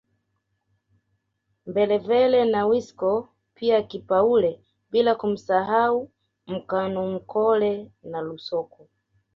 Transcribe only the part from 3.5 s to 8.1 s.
pia Kipaule bila kumsahau Mkanumkole